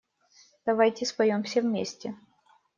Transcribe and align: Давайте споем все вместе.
Давайте 0.65 1.05
споем 1.05 1.43
все 1.43 1.61
вместе. 1.61 2.17